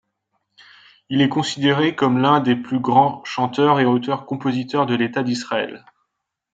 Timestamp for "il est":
1.09-1.29